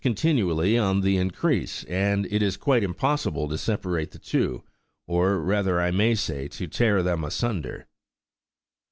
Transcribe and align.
219 0.03 0.47
continually 0.47 0.77
on 0.79 1.01
the 1.01 1.17
increase, 1.17 1.83
and 1.83 2.25
it 2.33 2.41
is 2.41 2.57
quite 2.57 2.81
impossible 2.83 3.47
to 3.47 3.53
sepa 3.53 3.85
rate 3.85 4.09
the 4.09 4.17
two, 4.17 4.63
or 5.05 5.37
rather, 5.39 5.79
I 5.79 5.91
may 5.91 6.15
say, 6.15 6.47
to 6.47 6.65
tear 6.65 7.03
them 7.03 7.23
asunder. 7.23 7.85